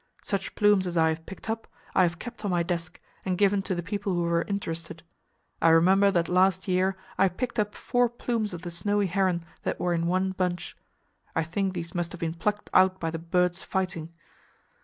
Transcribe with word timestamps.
Such 0.23 0.55
plumes 0.55 0.87
as 0.87 0.97
I 0.97 1.09
have 1.09 1.27
picked 1.27 1.47
up, 1.47 1.67
I 1.93 2.01
have 2.01 2.17
kept 2.17 2.43
on 2.43 2.49
my 2.49 2.63
desk, 2.63 2.99
and 3.23 3.37
given 3.37 3.61
to 3.61 3.75
the 3.75 3.83
people 3.83 4.13
who 4.15 4.23
were 4.23 4.43
interested. 4.47 5.03
I 5.61 5.69
remember 5.69 6.09
that 6.09 6.27
last 6.27 6.67
year 6.67 6.97
I 7.19 7.29
picked 7.29 7.59
up 7.59 7.75
four 7.75 8.09
plumes 8.09 8.51
of 8.55 8.63
the 8.63 8.71
snowy 8.71 9.05
heron 9.05 9.45
that 9.61 9.79
were 9.79 9.93
in 9.93 10.07
one 10.07 10.31
bunch. 10.31 10.75
I 11.35 11.43
think 11.43 11.73
these 11.75 11.93
must 11.93 12.13
have 12.13 12.19
been 12.19 12.33
plucked 12.33 12.71
out 12.73 12.99
by 12.99 13.11
the 13.11 13.19
birds 13.19 13.61
fighting. 13.61 14.11